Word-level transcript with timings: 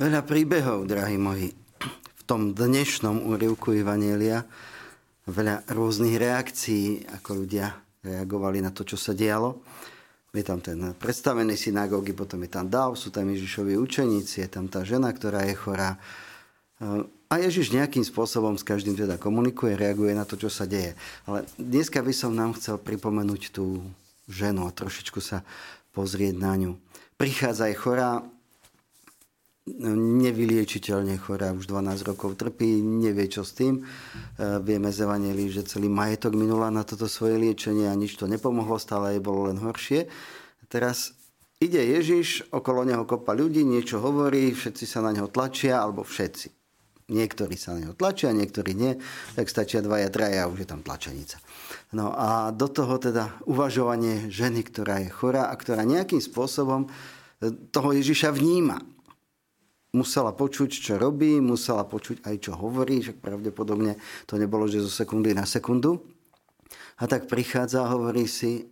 Veľa 0.00 0.24
príbehov, 0.24 0.88
drahí 0.88 1.20
moji, 1.20 1.52
v 1.92 2.22
tom 2.24 2.56
dnešnom 2.56 3.20
úrivku 3.20 3.76
Evanielia, 3.76 4.48
veľa 5.28 5.68
rôznych 5.68 6.16
reakcií, 6.16 7.04
ako 7.20 7.44
ľudia 7.44 7.68
reagovali 8.00 8.64
na 8.64 8.72
to, 8.72 8.80
čo 8.88 8.96
sa 8.96 9.12
dialo. 9.12 9.60
Je 10.32 10.40
tam 10.40 10.64
ten 10.64 10.96
predstavený 10.96 11.52
synagógy, 11.52 12.16
potom 12.16 12.40
je 12.40 12.48
tam 12.48 12.72
Dav, 12.72 12.96
sú 12.96 13.12
tam 13.12 13.28
Ježišovi 13.28 13.76
učeníci, 13.76 14.40
je 14.40 14.48
tam 14.48 14.72
tá 14.72 14.88
žena, 14.88 15.12
ktorá 15.12 15.44
je 15.44 15.52
chorá. 15.52 16.00
A 17.28 17.34
Ježiš 17.36 17.68
nejakým 17.68 18.00
spôsobom 18.00 18.56
s 18.56 18.64
každým 18.64 18.96
teda 18.96 19.20
komunikuje, 19.20 19.76
reaguje 19.76 20.16
na 20.16 20.24
to, 20.24 20.40
čo 20.40 20.48
sa 20.48 20.64
deje. 20.64 20.96
Ale 21.28 21.44
dneska 21.60 22.00
by 22.00 22.12
som 22.16 22.32
nám 22.32 22.56
chcel 22.56 22.80
pripomenúť 22.80 23.52
tú 23.52 23.84
ženu 24.32 24.64
a 24.64 24.72
trošičku 24.72 25.20
sa 25.20 25.44
pozrieť 25.92 26.40
na 26.40 26.56
ňu. 26.56 26.72
Prichádza 27.20 27.68
aj 27.68 27.76
chorá, 27.76 28.24
nevyliečiteľne 30.20 31.14
chorá, 31.20 31.54
už 31.54 31.70
12 31.70 32.02
rokov 32.02 32.34
trpí, 32.40 32.82
nevie 32.82 33.30
čo 33.30 33.46
s 33.46 33.54
tým. 33.54 33.80
E, 33.80 33.82
vieme 34.64 34.90
z 34.90 35.06
Evangelii, 35.06 35.52
že 35.52 35.68
celý 35.68 35.86
majetok 35.86 36.34
minula 36.34 36.72
na 36.72 36.82
toto 36.82 37.06
svoje 37.06 37.38
liečenie 37.38 37.86
a 37.86 37.94
nič 37.94 38.18
to 38.18 38.26
nepomohlo, 38.26 38.80
stále 38.80 39.14
jej 39.16 39.22
bolo 39.22 39.52
len 39.52 39.62
horšie. 39.62 40.10
Teraz 40.66 41.14
ide 41.62 41.78
Ježiš, 41.78 42.50
okolo 42.50 42.82
neho 42.82 43.06
kopa 43.06 43.36
ľudí, 43.36 43.62
niečo 43.62 44.02
hovorí, 44.02 44.50
všetci 44.50 44.84
sa 44.88 45.04
na 45.04 45.14
neho 45.14 45.30
tlačia, 45.30 45.78
alebo 45.78 46.02
všetci. 46.02 46.48
Niektorí 47.10 47.58
sa 47.58 47.74
na 47.74 47.86
neho 47.86 47.94
tlačia, 47.98 48.30
niektorí 48.30 48.70
nie, 48.70 48.94
tak 49.34 49.50
stačia 49.50 49.82
dvaja, 49.82 50.14
traja 50.14 50.46
a 50.46 50.50
už 50.50 50.62
je 50.62 50.68
tam 50.70 50.80
tlačenica. 50.86 51.42
No 51.90 52.14
a 52.14 52.54
do 52.54 52.70
toho 52.70 53.02
teda 53.02 53.42
uvažovanie 53.50 54.30
ženy, 54.30 54.62
ktorá 54.62 55.02
je 55.02 55.10
chorá 55.10 55.50
a 55.50 55.58
ktorá 55.58 55.82
nejakým 55.82 56.22
spôsobom 56.22 56.86
toho 57.74 57.90
Ježiša 57.96 58.30
vníma 58.36 58.78
musela 59.92 60.30
počuť, 60.30 60.70
čo 60.70 60.94
robí, 60.98 61.42
musela 61.42 61.82
počuť 61.82 62.22
aj, 62.26 62.36
čo 62.46 62.52
hovorí, 62.54 63.02
však 63.02 63.18
pravdepodobne 63.18 63.98
to 64.26 64.38
nebolo, 64.38 64.70
že 64.70 64.82
zo 64.82 64.90
sekundy 64.90 65.34
na 65.34 65.46
sekundu. 65.46 66.02
A 67.00 67.08
tak 67.08 67.26
prichádza 67.26 67.82
a 67.82 67.92
hovorí 67.96 68.28
si, 68.28 68.68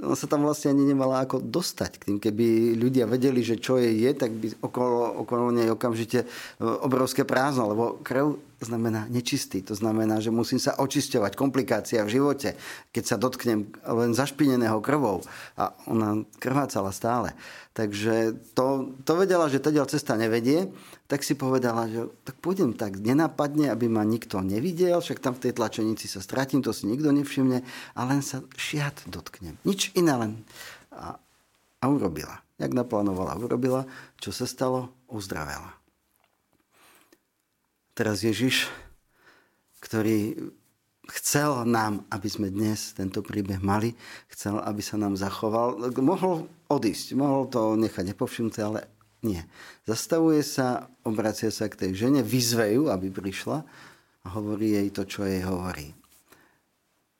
on 0.00 0.16
sa 0.16 0.24
tam 0.24 0.48
vlastne 0.48 0.72
ani 0.72 0.96
nemala 0.96 1.20
ako 1.20 1.44
dostať 1.44 1.92
k 2.00 2.04
tým. 2.08 2.16
Keby 2.16 2.76
ľudia 2.80 3.04
vedeli, 3.04 3.44
že 3.44 3.60
čo 3.60 3.76
je 3.76 3.92
je, 3.92 4.10
tak 4.16 4.32
by 4.32 4.64
okolo, 4.64 5.20
okolo 5.24 5.52
nej 5.52 5.68
okamžite 5.68 6.24
e, 6.24 6.26
obrovské 6.64 7.28
prázdno, 7.28 7.76
lebo 7.76 7.84
krv 8.00 8.49
znamená 8.60 9.08
nečistý. 9.08 9.64
To 9.64 9.74
znamená, 9.74 10.20
že 10.20 10.28
musím 10.28 10.60
sa 10.60 10.76
očisťovať. 10.76 11.32
Komplikácia 11.32 12.04
v 12.04 12.12
živote, 12.20 12.54
keď 12.92 13.04
sa 13.04 13.16
dotknem 13.16 13.72
len 13.88 14.12
zašpineného 14.12 14.78
krvou. 14.84 15.24
A 15.56 15.72
ona 15.88 16.22
krvácala 16.36 16.92
stále. 16.92 17.32
Takže 17.72 18.36
to, 18.52 18.92
to 19.08 19.12
vedela, 19.16 19.48
že 19.48 19.62
teda 19.64 19.88
cesta 19.88 20.18
nevedie, 20.20 20.68
tak 21.08 21.24
si 21.24 21.32
povedala, 21.32 21.88
že 21.88 22.12
tak 22.26 22.36
pôjdem 22.44 22.76
tak 22.76 23.00
nenápadne, 23.00 23.72
aby 23.72 23.88
ma 23.88 24.04
nikto 24.04 24.44
nevidel, 24.44 25.00
však 25.00 25.22
tam 25.22 25.32
v 25.38 25.48
tej 25.48 25.52
tlačenici 25.56 26.04
sa 26.10 26.20
stratím, 26.20 26.60
to 26.60 26.76
si 26.76 26.84
nikto 26.90 27.08
nevšimne, 27.14 27.64
a 27.96 28.00
len 28.04 28.20
sa 28.20 28.44
šiat 28.58 29.08
dotknem. 29.08 29.56
Nič 29.64 29.94
iné 29.96 30.12
len. 30.12 30.32
A, 30.92 31.16
a 31.80 31.84
urobila. 31.88 32.44
Jak 32.60 32.76
naplánovala, 32.76 33.40
urobila. 33.40 33.88
Čo 34.20 34.36
sa 34.36 34.44
stalo? 34.44 34.92
Uzdravela. 35.08 35.79
Teraz 37.94 38.22
Ježiš, 38.22 38.70
ktorý 39.82 40.36
chcel 41.10 41.66
nám, 41.66 42.06
aby 42.08 42.28
sme 42.30 42.48
dnes 42.54 42.94
tento 42.94 43.20
príbeh 43.20 43.58
mali, 43.58 43.98
chcel, 44.30 44.62
aby 44.62 44.78
sa 44.78 44.94
nám 44.94 45.18
zachoval. 45.18 45.90
Mohol 45.98 46.46
odísť, 46.70 47.18
mohol 47.18 47.50
to 47.50 47.74
nechať 47.74 48.14
nepovšimnuté, 48.14 48.60
ale 48.62 48.86
nie. 49.26 49.42
Zastavuje 49.84 50.40
sa, 50.46 50.88
obracia 51.02 51.50
sa 51.50 51.66
k 51.66 51.76
tej 51.86 52.06
žene, 52.06 52.22
vyzve 52.22 52.72
ju, 52.78 52.88
aby 52.88 53.10
prišla 53.10 53.58
a 54.20 54.26
hovorí 54.32 54.78
jej 54.78 54.88
to, 54.94 55.02
čo 55.04 55.26
jej 55.26 55.42
hovorí. 55.44 55.92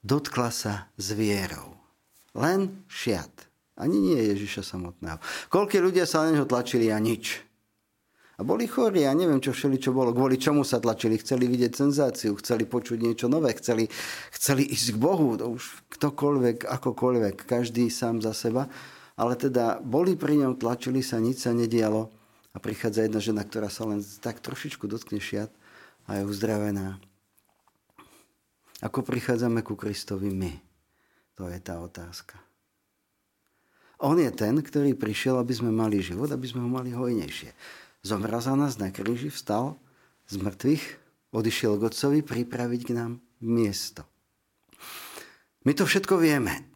Dotkla 0.01 0.49
sa 0.49 0.89
zvierou. 0.97 1.77
Len 2.33 2.87
šiat. 2.89 3.51
Ani 3.81 3.97
nie 3.97 4.17
Ježiša 4.17 4.65
samotného. 4.65 5.19
Koľko 5.49 5.81
ľudia 5.81 6.05
sa 6.05 6.25
na 6.25 6.37
neho 6.37 6.49
tlačili 6.49 6.93
a 6.93 7.01
nič. 7.01 7.41
A 8.41 8.47
boli 8.47 8.65
chorí 8.65 9.05
a 9.05 9.13
neviem, 9.13 9.37
čo 9.37 9.53
všeli, 9.53 9.77
čo 9.77 9.93
bolo. 9.93 10.17
Kvôli 10.17 10.41
čomu 10.41 10.65
sa 10.65 10.81
tlačili? 10.81 11.21
Chceli 11.21 11.45
vidieť 11.45 11.77
senzáciu, 11.77 12.33
chceli 12.41 12.65
počuť 12.65 12.97
niečo 12.97 13.29
nové, 13.29 13.53
chceli, 13.61 13.85
chceli 14.33 14.65
ísť 14.65 14.97
k 14.97 14.99
Bohu. 14.99 15.37
To 15.37 15.61
už 15.61 15.85
ktokoľvek, 16.01 16.65
akokoľvek, 16.65 17.45
každý 17.45 17.93
sám 17.93 18.25
za 18.25 18.33
seba. 18.33 18.65
Ale 19.21 19.37
teda 19.37 19.85
boli 19.85 20.17
pri 20.17 20.41
ňom, 20.41 20.57
tlačili 20.57 21.05
sa, 21.05 21.21
nič 21.21 21.45
sa 21.45 21.53
nedialo. 21.53 22.09
A 22.51 22.59
prichádza 22.65 23.05
jedna 23.05 23.21
žena, 23.21 23.45
ktorá 23.45 23.69
sa 23.69 23.85
len 23.85 24.01
tak 24.25 24.41
trošičku 24.41 24.89
dotkne 24.89 25.21
šiat 25.21 25.53
a 26.09 26.17
je 26.17 26.23
uzdravená. 26.25 26.97
Ako 28.81 29.05
prichádzame 29.05 29.61
ku 29.61 29.77
Kristovi 29.77 30.33
my? 30.33 30.57
To 31.37 31.45
je 31.53 31.61
tá 31.61 31.77
otázka. 31.77 32.41
On 34.01 34.17
je 34.17 34.33
ten, 34.33 34.57
ktorý 34.57 34.97
prišiel, 34.97 35.37
aby 35.37 35.53
sme 35.53 35.69
mali 35.69 36.01
život, 36.01 36.33
aby 36.33 36.49
sme 36.49 36.65
ho 36.65 36.71
mali 36.73 36.89
hojnejšie. 36.89 37.53
Zomrel 38.01 38.41
za 38.41 38.57
nás 38.57 38.81
na 38.81 38.89
kríži, 38.89 39.29
vstal 39.29 39.77
z 40.25 40.41
mŕtvych, 40.41 40.85
odišiel 41.37 41.77
k 41.77 41.87
Otcovi 41.87 42.21
pripraviť 42.25 42.81
k 42.89 42.95
nám 42.97 43.21
miesto. 43.45 44.09
My 45.69 45.77
to 45.77 45.85
všetko 45.85 46.17
vieme. 46.17 46.71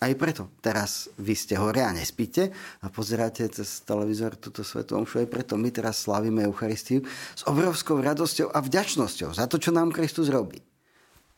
Aj 0.00 0.16
preto 0.16 0.48
teraz 0.64 1.12
vy 1.20 1.36
ste 1.36 1.60
hore 1.60 1.84
a 1.84 1.92
nespíte 1.92 2.54
a 2.80 2.88
pozeráte 2.88 3.44
cez 3.52 3.84
televízor 3.84 4.32
túto 4.38 4.64
svetu 4.64 4.96
omšu. 4.96 5.20
Aj 5.20 5.28
preto 5.28 5.60
my 5.60 5.68
teraz 5.68 6.08
slavíme 6.08 6.48
Eucharistiu 6.48 7.04
s 7.36 7.44
obrovskou 7.44 8.00
radosťou 8.00 8.48
a 8.48 8.64
vďačnosťou 8.64 9.36
za 9.36 9.44
to, 9.44 9.60
čo 9.60 9.76
nám 9.76 9.92
Kristus 9.92 10.32
robí. 10.32 10.62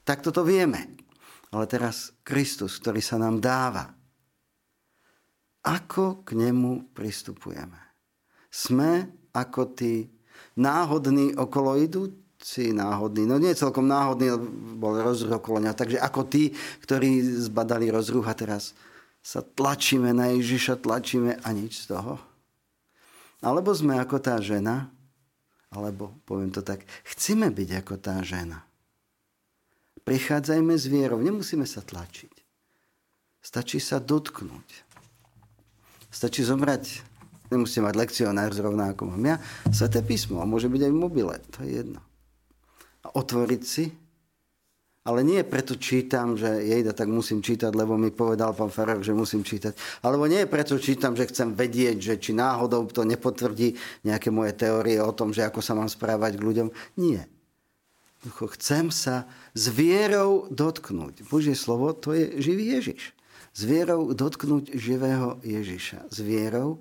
Tak 0.06 0.22
toto 0.22 0.46
vieme. 0.46 0.94
Ale 1.50 1.66
teraz 1.66 2.14
Kristus, 2.22 2.78
ktorý 2.78 3.02
sa 3.02 3.18
nám 3.18 3.42
dáva. 3.42 3.92
Ako 5.66 6.22
k 6.22 6.38
nemu 6.38 6.94
pristupujeme? 6.94 7.78
Sme 8.46 9.21
ako 9.32 9.72
tí 9.72 10.08
náhodní 10.56 11.32
okolo 11.36 11.80
idúci, 11.80 12.72
náhodní, 12.76 13.24
no 13.24 13.40
nie 13.40 13.56
celkom 13.56 13.88
náhodní, 13.88 14.32
bol 14.76 15.00
rozruch 15.00 15.40
okolo 15.40 15.64
neho. 15.64 15.76
Takže 15.76 15.98
ako 16.00 16.28
tí, 16.28 16.52
ktorí 16.84 17.24
zbadali 17.48 17.88
rozruch 17.88 18.28
a 18.28 18.36
teraz 18.36 18.76
sa 19.22 19.40
tlačíme 19.40 20.10
na 20.12 20.34
Ježiša, 20.34 20.82
tlačíme 20.82 21.40
a 21.40 21.48
nič 21.54 21.86
z 21.86 21.94
toho. 21.94 22.18
Alebo 23.42 23.74
sme 23.74 23.98
ako 23.98 24.22
tá 24.22 24.38
žena, 24.38 24.90
alebo 25.72 26.12
poviem 26.28 26.52
to 26.52 26.60
tak, 26.60 26.84
chceme 27.06 27.48
byť 27.48 27.70
ako 27.82 27.94
tá 27.98 28.20
žena. 28.20 28.62
Prichádzajme 30.02 30.74
s 30.74 30.84
vierou, 30.90 31.22
nemusíme 31.22 31.62
sa 31.64 31.80
tlačiť. 31.80 32.34
Stačí 33.42 33.78
sa 33.78 34.02
dotknúť. 34.02 34.68
Stačí 36.10 36.42
zomrať 36.42 37.11
Nemusíte 37.52 37.84
mať 37.84 37.94
lekcionár 38.00 38.56
zrovna 38.56 38.96
ako 38.96 39.12
mám 39.12 39.20
ja. 39.20 39.36
Sveté 39.68 40.00
písmo. 40.00 40.40
A 40.40 40.48
môže 40.48 40.72
byť 40.72 40.88
aj 40.88 40.92
v 40.92 40.98
mobile. 40.98 41.36
To 41.52 41.58
je 41.60 41.84
jedno. 41.84 42.00
A 43.04 43.12
otvoriť 43.12 43.62
si. 43.62 43.92
Ale 45.02 45.26
nie 45.26 45.42
preto 45.42 45.74
čítam, 45.74 46.38
že 46.38 46.62
jejda, 46.62 46.94
tak 46.94 47.10
musím 47.10 47.42
čítať, 47.42 47.74
lebo 47.74 47.98
mi 47.98 48.14
povedal 48.14 48.54
pán 48.54 48.70
Farag, 48.70 49.02
že 49.02 49.10
musím 49.10 49.42
čítať. 49.42 49.74
Alebo 50.06 50.30
nie 50.30 50.46
preto 50.46 50.78
čítam, 50.78 51.18
že 51.18 51.26
chcem 51.26 51.58
vedieť, 51.58 51.98
že 51.98 52.14
či 52.22 52.30
náhodou 52.30 52.86
to 52.86 53.02
nepotvrdí 53.02 53.74
nejaké 54.06 54.30
moje 54.30 54.54
teórie 54.54 55.02
o 55.02 55.10
tom, 55.10 55.34
že 55.34 55.42
ako 55.42 55.58
sa 55.58 55.74
mám 55.74 55.90
správať 55.90 56.38
k 56.38 56.46
ľuďom. 56.46 56.68
Nie. 57.02 57.26
Chcem 58.30 58.94
sa 58.94 59.26
s 59.50 59.66
vierou 59.66 60.46
dotknúť. 60.54 61.26
Božie 61.26 61.58
slovo 61.58 61.90
to 61.90 62.14
je 62.14 62.38
živý 62.38 62.78
Ježiš. 62.78 63.10
S 63.50 63.66
vierou 63.66 64.14
dotknúť 64.14 64.70
živého 64.78 65.42
Ježiša. 65.42 66.14
S 66.14 66.18
vierou 66.22 66.78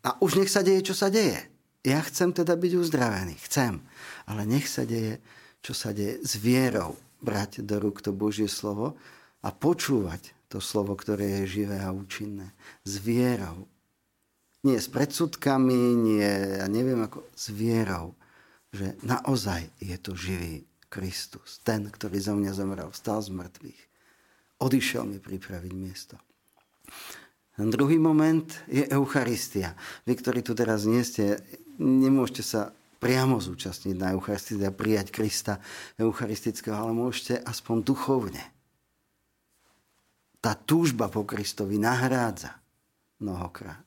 a 0.00 0.16
už 0.20 0.40
nech 0.40 0.50
sa 0.52 0.64
deje, 0.64 0.92
čo 0.92 0.94
sa 0.96 1.12
deje. 1.12 1.36
Ja 1.80 2.00
chcem 2.04 2.32
teda 2.32 2.56
byť 2.56 2.72
uzdravený. 2.76 3.36
Chcem. 3.40 3.80
Ale 4.28 4.44
nech 4.44 4.68
sa 4.68 4.84
deje, 4.84 5.20
čo 5.64 5.72
sa 5.72 5.96
deje 5.96 6.20
s 6.20 6.36
vierou. 6.36 6.96
Brať 7.20 7.60
do 7.64 7.76
rúk 7.76 8.00
to 8.00 8.16
Božie 8.16 8.48
slovo 8.48 8.96
a 9.44 9.52
počúvať 9.52 10.32
to 10.48 10.56
slovo, 10.56 10.96
ktoré 10.96 11.44
je 11.44 11.60
živé 11.60 11.80
a 11.84 11.92
účinné. 11.92 12.52
S 12.84 12.96
vierou. 13.00 13.68
Nie 14.64 14.80
s 14.80 14.88
predsudkami, 14.92 15.96
nie, 15.96 16.32
ja 16.60 16.68
neviem 16.68 17.00
ako, 17.00 17.24
s 17.32 17.48
vierou, 17.52 18.12
že 18.72 18.96
naozaj 19.00 19.68
je 19.80 19.96
to 19.96 20.12
živý 20.12 20.68
Kristus. 20.92 21.60
Ten, 21.64 21.88
ktorý 21.88 22.20
za 22.20 22.36
mňa 22.36 22.52
zomrel, 22.52 22.88
vstal 22.92 23.24
z 23.24 23.32
mŕtvych. 23.32 23.80
Odišiel 24.60 25.04
mi 25.08 25.16
pripraviť 25.16 25.72
miesto. 25.72 26.20
Druhý 27.68 28.00
moment 28.00 28.48
je 28.64 28.88
Eucharistia. 28.88 29.76
Vy, 30.08 30.16
ktorí 30.16 30.40
tu 30.40 30.56
teraz 30.56 30.88
nie 30.88 31.04
ste, 31.04 31.36
nemôžete 31.76 32.40
sa 32.40 32.72
priamo 33.00 33.40
zúčastniť 33.40 33.96
na 33.96 34.12
Eucharistii 34.16 34.60
a 34.64 34.72
prijať 34.72 35.12
Krista 35.12 35.60
eucharistického, 35.96 36.76
ale 36.76 36.92
môžete 36.92 37.40
aspoň 37.44 37.84
duchovne. 37.84 38.44
Tá 40.40 40.56
túžba 40.56 41.12
po 41.12 41.24
Kristovi 41.24 41.76
nahrádza 41.76 42.56
mnohokrát. 43.20 43.84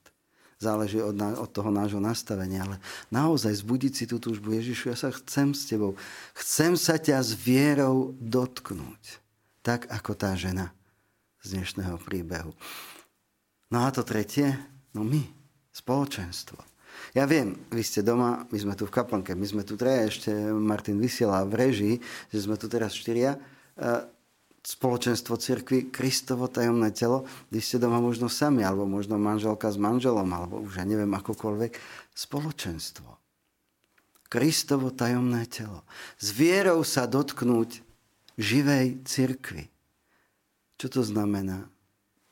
záleží 0.62 1.02
od, 1.04 1.18
od 1.19 1.50
toho 1.52 1.74
nášho 1.74 2.00
nastavenia, 2.00 2.64
ale 2.64 2.78
naozaj 3.12 3.60
zbudiť 3.60 3.94
si 3.94 4.06
tú 4.08 4.16
túžbu, 4.22 4.56
Ježišu, 4.56 4.94
ja 4.94 4.98
sa 4.98 5.10
chcem 5.12 5.52
s 5.52 5.68
tebou, 5.68 6.00
chcem 6.38 6.80
sa 6.80 6.96
ťa 6.96 7.19
s 7.19 7.36
vierou 7.36 8.16
dotknúť, 8.22 9.19
tak 9.60 9.92
ako 9.92 10.16
tá 10.16 10.38
žena 10.40 10.72
z 11.44 11.60
dnešného 11.60 12.00
príbehu. 12.00 12.56
No 13.74 13.90
a 13.90 13.90
to 13.90 14.06
tretie, 14.06 14.54
no 14.94 15.02
my, 15.02 15.25
spoločenstvo. 15.74 16.62
Ja 17.18 17.25
viem, 17.25 17.58
vy 17.74 17.81
ste 17.81 18.06
doma, 18.06 18.46
my 18.54 18.58
sme 18.62 18.78
tu 18.78 18.86
v 18.86 18.94
kaplnke, 18.94 19.34
my 19.34 19.46
sme 19.50 19.66
tu 19.66 19.74
traja, 19.74 20.14
ešte 20.14 20.30
Martin 20.54 21.02
vysiela 21.02 21.42
v 21.42 21.58
režii, 21.58 21.96
že 22.30 22.46
sme 22.46 22.54
tu 22.54 22.70
teraz 22.70 22.94
štyria 22.94 23.42
spoločenstvo 24.64 25.36
cirkvi, 25.42 25.90
Kristovo 25.90 26.48
tajomné 26.48 26.94
telo, 26.94 27.25
vy 27.50 27.60
ste 27.60 27.81
doma 27.81 27.98
možno 27.98 28.30
sami, 28.30 28.62
alebo 28.62 28.86
možno 28.86 29.18
manželka 29.18 29.68
s 29.68 29.81
manželom, 29.81 30.30
alebo 30.30 30.62
už 30.64 30.80
ja 30.80 30.86
neviem 30.86 31.10
akokoľvek, 31.10 31.76
spoločenstvo. 32.14 33.10
Kristovo 34.30 34.94
tajomné 34.94 35.50
telo. 35.50 35.81
S 36.22 36.30
vierou 36.31 36.86
sa 36.86 37.10
dotknúť 37.10 37.84
živej 38.38 39.04
cirkvi. 39.04 39.68
Čo 40.78 40.88
to 40.90 41.02
znamená? 41.06 41.68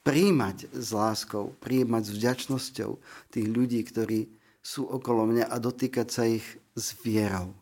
Príjmať 0.02 0.74
s 0.74 0.90
láskou, 0.98 1.54
príjmať 1.62 2.04
s 2.10 2.12
vďačnosťou 2.18 2.92
tých 3.30 3.48
ľudí, 3.48 3.86
ktorí 3.86 4.26
sú 4.62 4.90
okolo 4.90 5.30
mňa 5.30 5.50
a 5.50 5.56
dotýkať 5.58 6.08
sa 6.10 6.26
ich 6.26 6.46
s 6.74 6.98
vierou. 7.02 7.54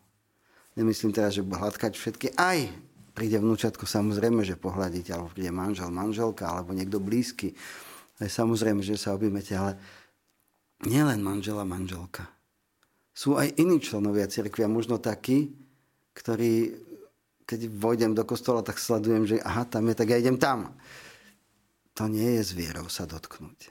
Nemyslím 0.76 1.12
teraz, 1.12 1.36
že 1.36 1.44
hladkať 1.44 1.92
všetky, 1.92 2.32
aj 2.40 2.70
príde 3.12 3.36
vnúčatko, 3.36 3.84
samozrejme, 3.84 4.46
že 4.46 4.56
pohľadiť, 4.56 5.12
alebo 5.12 5.28
príde 5.28 5.52
manžel, 5.52 5.92
manželka, 5.92 6.48
alebo 6.48 6.72
niekto 6.72 7.02
blízky. 7.02 7.52
je 8.16 8.30
samozrejme, 8.30 8.80
že 8.80 8.96
sa 8.96 9.12
objmete, 9.12 9.52
ale 9.52 9.76
nielen 10.88 11.20
manžela, 11.20 11.66
manželka. 11.66 12.24
Sú 13.12 13.36
aj 13.36 13.52
iní 13.60 13.82
členovia 13.82 14.30
cirkvi 14.30 14.64
a 14.64 14.72
možno 14.72 14.96
takí, 14.96 15.52
ktorí, 16.16 16.72
keď 17.44 17.60
vojdem 17.68 18.12
do 18.16 18.24
kostola, 18.24 18.64
tak 18.64 18.80
sledujem, 18.80 19.28
že 19.28 19.36
aha, 19.42 19.68
tam 19.68 19.90
je, 19.90 19.94
tak 19.98 20.08
ja 20.08 20.16
idem 20.16 20.40
tam. 20.40 20.72
To 22.00 22.08
nie 22.08 22.40
je 22.40 22.42
s 22.48 22.56
vierou 22.56 22.88
sa 22.88 23.04
dotknúť. 23.04 23.68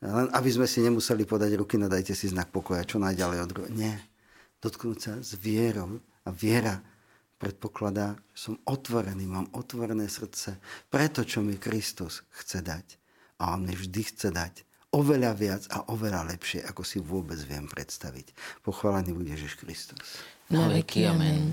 Len 0.00 0.32
aby 0.32 0.48
sme 0.48 0.64
si 0.64 0.80
nemuseli 0.80 1.28
podať 1.28 1.60
ruky, 1.60 1.76
nadajte 1.76 2.16
si 2.16 2.32
znak 2.32 2.48
pokoja, 2.48 2.88
čo 2.88 2.96
najďalej 2.96 3.38
od 3.44 3.48
druhého. 3.52 3.76
Nie. 3.76 4.00
Dotknúť 4.64 4.98
sa 4.98 5.12
s 5.20 5.36
vierou. 5.36 6.00
A 6.24 6.32
viera 6.32 6.80
predpokladá, 7.36 8.16
že 8.32 8.48
som 8.48 8.54
otvorený, 8.64 9.28
mám 9.28 9.52
otvorené 9.52 10.08
srdce 10.08 10.56
pre 10.88 11.12
to, 11.12 11.28
čo 11.28 11.44
mi 11.44 11.60
Kristus 11.60 12.24
chce 12.40 12.64
dať. 12.64 12.86
A 13.42 13.52
on 13.52 13.68
mi 13.68 13.76
vždy 13.76 14.02
chce 14.08 14.32
dať 14.32 14.64
oveľa 14.96 15.32
viac 15.36 15.62
a 15.72 15.92
oveľa 15.92 16.24
lepšie, 16.36 16.64
ako 16.64 16.88
si 16.88 17.04
vôbec 17.04 17.36
viem 17.44 17.68
predstaviť. 17.68 18.32
Pochválený 18.64 19.12
bude 19.12 19.28
Ježiš 19.28 19.60
Kristus. 19.60 20.24
Na 20.48 20.72
veky 20.72 21.04
amen. 21.04 21.52